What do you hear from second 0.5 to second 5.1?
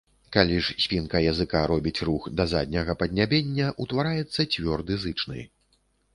ж спінка языка робіць рух да задняга паднябення, утвараецца цвёрды